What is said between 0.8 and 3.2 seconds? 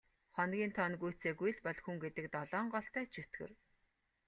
нь гүйцээгүй л бол хүн гэдэг долоон голтой